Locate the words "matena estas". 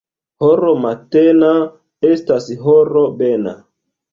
0.85-2.51